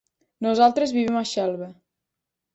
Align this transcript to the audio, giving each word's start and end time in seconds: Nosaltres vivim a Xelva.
Nosaltres 0.45 0.95
vivim 0.95 1.21
a 1.21 1.23
Xelva. 1.33 1.69